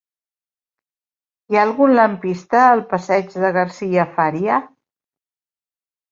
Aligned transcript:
Hi 1.51 1.57
ha 1.57 1.65
algun 1.65 1.91
lampista 1.99 2.61
al 2.69 2.81
passeig 2.93 3.35
de 3.43 3.51
Garcia 3.59 4.05
Fària? 4.17 4.57